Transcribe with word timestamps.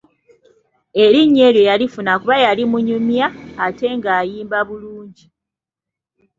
Erinnya 1.03 1.43
eryo 1.49 1.63
yalifuna 1.69 2.11
kuba 2.21 2.35
yali 2.45 2.63
munyumya 2.71 3.27
ate 3.65 3.87
nga 3.97 4.11
ayimba 4.19 4.57
bulungi 4.67 5.23
nnyo. 5.27 5.29